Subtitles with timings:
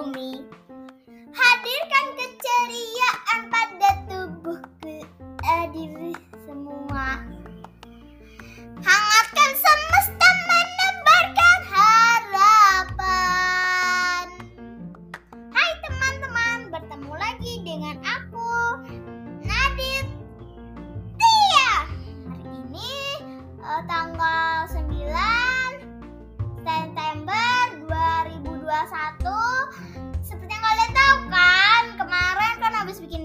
[0.00, 0.40] bumi.
[0.40, 0.59] Hadirkan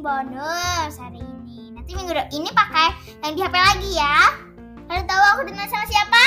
[0.06, 2.94] bonus hari ini Nanti minggu de- ini pakai
[3.26, 4.18] yang di HP lagi ya
[4.86, 6.24] Kalian tahu aku dengan sama siapa?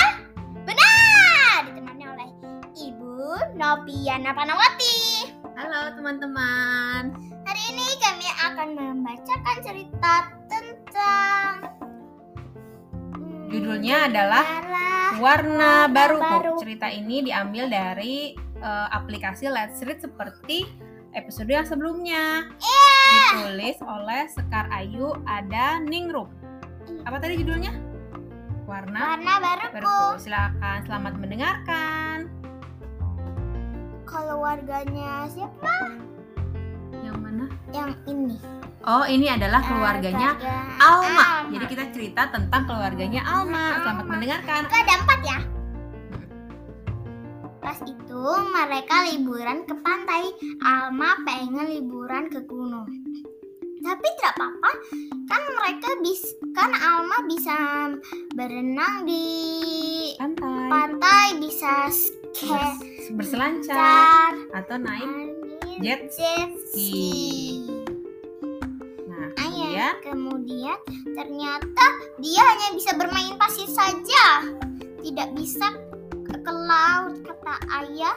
[0.66, 1.70] Benar!
[1.70, 2.28] Ditemani oleh
[2.74, 7.02] Ibu Nopiana Panawati Halo teman-teman.
[7.46, 10.14] Hari ini kami akan membacakan cerita
[10.47, 11.50] tentang
[13.14, 14.47] hmm, Judulnya adalah
[15.19, 16.22] Warna Baru.
[16.62, 20.62] Cerita ini diambil dari eh, aplikasi Let's Read seperti
[21.10, 22.55] episode yang sebelumnya.
[23.09, 26.28] Ditulis oleh Sekar Ayu ada Ningrup.
[27.05, 27.73] Apa tadi judulnya?
[28.69, 29.75] Warna warna baruku.
[29.81, 30.28] Baruku.
[30.28, 32.17] Silakan selamat mendengarkan.
[34.05, 35.77] Keluarganya siapa?
[37.00, 37.45] Yang mana?
[37.73, 38.37] Yang ini.
[38.89, 41.28] Oh, ini adalah keluarganya keluarga Alma.
[41.53, 43.84] Jadi kita cerita tentang keluarganya Alma.
[43.84, 44.12] Selamat Alma.
[44.17, 44.61] mendengarkan.
[44.69, 45.39] Itu ada empat ya.
[47.69, 50.33] Pas itu mereka liburan ke pantai.
[50.64, 52.88] Alma pengen liburan ke gunung.
[53.84, 54.70] Tapi tidak apa-apa,
[55.28, 57.56] kan mereka bisa, kan Alma bisa
[58.33, 59.28] berenang di
[60.16, 60.69] Santai.
[60.72, 65.36] pantai, bisa skate, Bers- berselancar atau naik
[65.84, 67.69] jet jet ski.
[69.12, 69.28] Nah,
[70.00, 70.80] kemudian
[71.12, 71.84] ternyata
[72.16, 74.56] dia hanya bisa bermain pasir saja.
[75.05, 75.88] Tidak bisa
[76.48, 77.54] ke, laut, kata
[77.84, 78.16] ayah.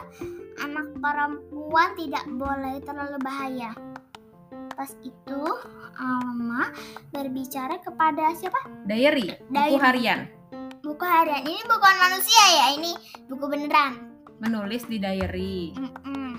[0.64, 3.76] Anak perempuan tidak boleh terlalu bahaya.
[4.72, 5.42] Pas itu
[6.00, 6.72] Alma
[7.12, 8.56] berbicara kepada siapa?
[8.88, 9.76] diary, buku Diary.
[9.76, 10.20] harian.
[10.80, 11.44] Buku harian.
[11.44, 12.96] Ini bukan manusia ya, ini
[13.28, 14.00] buku beneran.
[14.40, 15.76] Menulis di diary.
[15.76, 16.32] Mm-mm.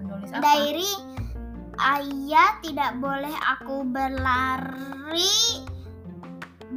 [0.00, 0.40] Menulis apa?
[0.40, 0.92] Diary
[1.78, 5.62] Ayah tidak boleh aku berlari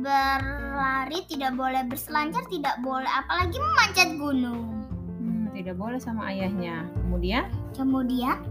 [0.01, 4.81] Berlari tidak boleh berselancar Tidak boleh apalagi memanjat gunung
[5.21, 6.89] Hmm, tidak boleh sama ayahnya.
[7.05, 7.45] Kemudian
[7.77, 8.41] Kemudian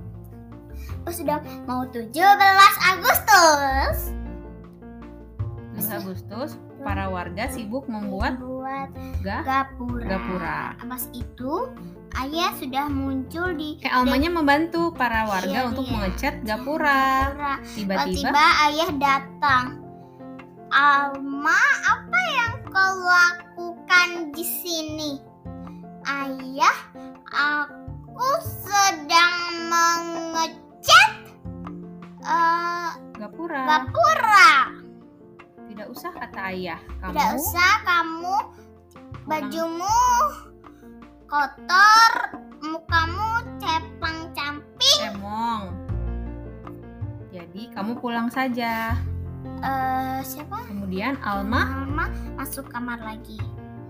[1.03, 2.15] oh, Sudah mau 17
[2.94, 4.15] Agustus
[5.81, 6.50] 2 Agustus,
[6.84, 8.93] para warga sibuk membuat Buat
[9.25, 10.60] ga gapura gapura.
[10.77, 11.66] Pas itu
[12.10, 15.93] Ayah sudah muncul di Eh, Almanya membantu para warga Iya, untuk iya.
[15.94, 17.03] mengecat gapura.
[17.71, 19.80] Tiba-tiba ayah datang.
[20.71, 25.19] Alma, apa yang kau lakukan di sini?
[26.07, 26.79] Ayah,
[27.27, 31.11] aku sedang mengecat
[32.23, 33.67] eh, gapura.
[33.67, 34.51] gapura.
[35.67, 36.79] Tidak usah kata ayah.
[37.03, 38.37] Kamu Tidak usah kamu
[39.27, 39.99] bajumu
[41.27, 42.13] kotor,
[42.63, 44.99] mukamu ceplang camping.
[45.03, 45.63] cemong.
[47.35, 48.95] Jadi kamu pulang saja.
[49.61, 50.65] Eh, siapa?
[50.69, 52.06] Kemudian Alma Alma
[52.37, 53.37] masuk kamar lagi.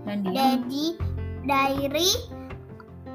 [0.01, 0.97] dan dia Jadi
[1.45, 2.11] diary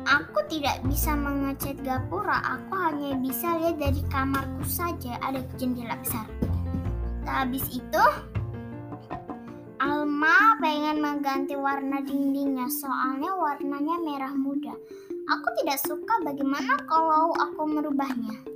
[0.07, 2.39] aku tidak bisa mengecat gapura.
[2.57, 6.25] Aku hanya bisa lihat dari kamarku saja ada jendela besar.
[7.27, 8.05] Habis itu
[9.83, 14.73] Alma pengen mengganti warna dindingnya soalnya warnanya merah muda.
[15.27, 18.56] Aku tidak suka bagaimana kalau aku merubahnya.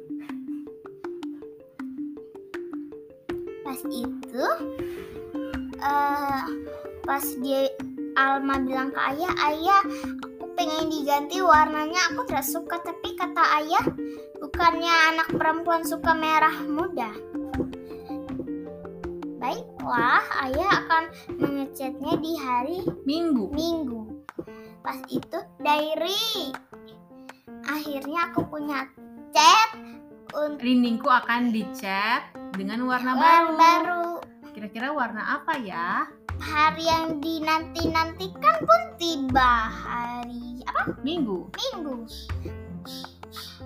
[3.70, 4.46] Pas itu
[5.78, 6.42] eh
[7.06, 7.70] pas dia
[8.18, 9.82] Alma bilang ke ayah, ayah
[10.26, 13.86] aku pengen diganti warnanya aku tidak suka tapi kata ayah
[14.42, 17.14] bukannya anak perempuan suka merah muda.
[19.38, 21.04] Baiklah, ayah akan
[21.38, 23.54] mengecatnya di hari Minggu.
[23.54, 24.18] Minggu.
[24.82, 26.50] Pas itu diary.
[27.70, 28.90] Akhirnya aku punya
[29.30, 29.78] cat
[30.34, 33.54] untuk Dindingku akan dicat dengan warna warna baru.
[33.56, 34.06] baru.
[34.50, 36.06] Kira-kira warna apa ya?
[36.40, 39.68] Hari yang dinanti-nantikan pun tiba.
[39.68, 40.96] Hari apa?
[41.04, 41.52] Minggu.
[41.52, 42.08] Minggu.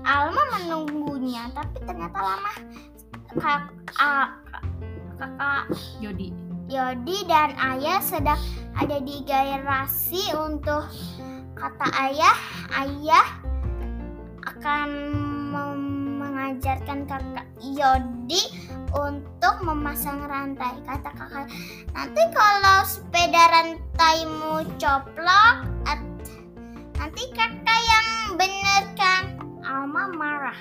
[0.05, 2.53] Alma menunggunya, tapi ternyata lama.
[3.35, 3.63] Kak,
[3.97, 4.37] a-
[5.17, 5.65] kakak
[6.03, 6.35] Yodi.
[6.69, 8.41] Yodi dan ayah sedang
[8.75, 10.85] ada di garasi untuk
[11.55, 12.37] kata ayah,
[12.85, 13.27] ayah
[14.45, 14.89] akan
[15.51, 15.94] mem-
[16.45, 18.53] mengajarkan kakak Yodi
[18.93, 20.77] untuk memasang rantai.
[20.85, 21.49] Kata kakak,
[21.97, 25.65] nanti kalau sepeda rantaimu coplok,
[27.01, 29.41] nanti kakak yang bener kan?
[29.65, 30.61] Alma marah.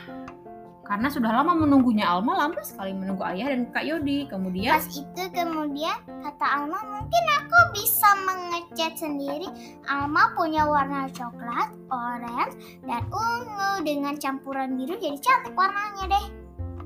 [0.84, 4.28] Karena sudah lama menunggunya Alma lama sekali menunggu ayah dan Kak Yodi.
[4.28, 9.48] Kemudian Pas itu kemudian kata Alma mungkin aku bisa mengecat sendiri.
[9.88, 16.26] Alma punya warna coklat, orange, dan ungu dengan campuran biru jadi cantik warnanya deh.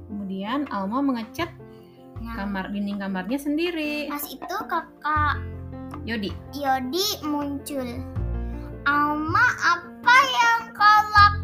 [0.07, 1.49] kemudian Alma mengecat
[2.17, 4.09] Nah, kamar dinding kamarnya sendiri.
[4.09, 5.37] pas itu kakak
[6.07, 7.87] Yodi, Yodi muncul.
[8.87, 11.36] Alma apa yang kau lakukan?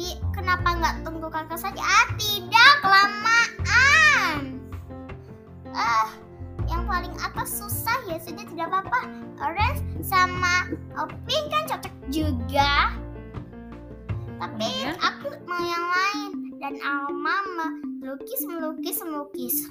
[0.00, 1.76] Bi, kenapa nggak tunggu kakak saja?
[1.76, 4.56] Ah, tidak, kelamaan.
[5.76, 6.08] Ah,
[6.72, 9.04] yang paling atas susah ya sudah tidak apa-apa.
[9.44, 12.96] Orange sama oh, pink kan cocok juga.
[14.40, 14.96] Tapi Kemudian?
[15.04, 16.30] aku mau yang lain
[16.64, 17.36] dan Alma
[18.00, 19.68] melukis melukis melukis.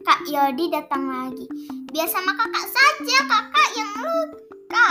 [0.00, 1.44] Kak Yodi datang lagi.
[1.92, 4.88] Biar sama kakak saja, kakak yang luka.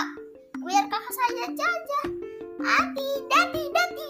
[0.61, 1.99] Biar kakak saja saja.
[2.61, 4.04] Ah, tidak, tidak, tidak.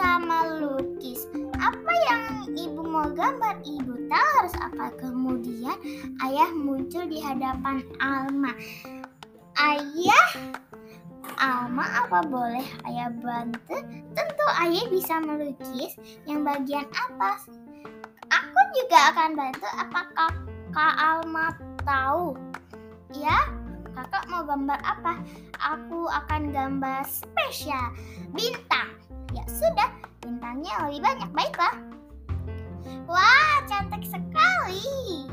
[0.00, 1.28] Bisa melukis.
[1.60, 3.60] Apa yang ibu mau gambar?
[3.60, 4.96] Ibu tahu harus apa.
[4.96, 5.76] Kemudian
[6.24, 8.48] ayah muncul di hadapan Alma.
[9.60, 10.56] Ayah,
[11.36, 13.76] Alma apa boleh ayah bantu?
[14.16, 15.92] Tentu ayah bisa melukis.
[16.24, 17.52] Yang bagian atas.
[18.32, 19.68] Aku juga akan bantu.
[19.68, 20.32] Apakah
[20.72, 21.52] Kak Alma
[21.84, 22.40] tahu?
[23.12, 23.52] Ya,
[23.92, 25.20] kakak mau gambar apa?
[25.60, 27.92] Aku akan gambar spesial
[28.32, 28.96] bintang.
[29.30, 29.90] Ya sudah,
[30.22, 31.30] bintangnya lebih banyak.
[31.30, 31.74] Baiklah.
[33.06, 35.26] Wah, cantik sekali.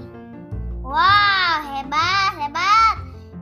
[0.86, 2.96] Wah, hebat, hebat.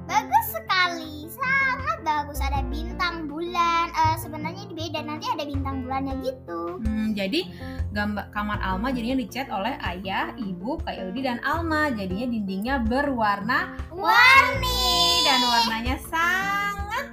[0.06, 2.40] Bagus sekali, sangat bagus.
[2.40, 3.92] Ada bintang bulan.
[3.92, 6.80] Eh, sebenarnya beda, nanti ada bintang bulannya gitu.
[6.84, 7.52] Hmm, jadi
[7.92, 11.92] gambar kamar Alma jadinya dicat oleh ayah, ibu, Kak Yodi dan Alma.
[11.92, 15.24] Jadinya dindingnya berwarna Warni.
[15.26, 17.06] dan warnanya sangat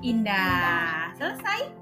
[0.00, 1.12] indah.
[1.14, 1.79] Selesai?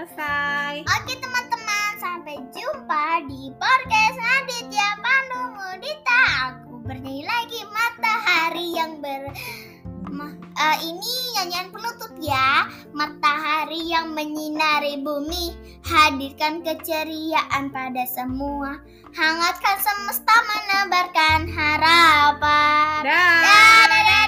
[0.00, 0.80] selesai.
[0.96, 6.22] Oke teman-teman, sampai jumpa di podcast Aditya Pandu Mudita.
[6.48, 9.28] Aku bernyanyi lagi matahari yang ber
[10.56, 12.72] uh, ini nyanyian penutup ya.
[12.96, 15.52] Matahari yang menyinari bumi,
[15.84, 18.80] hadirkan keceriaan pada semua.
[19.12, 23.04] Hangatkan semesta menebarkan harapan.
[23.04, 23.84] Dadah.
[23.84, 24.19] Dadah.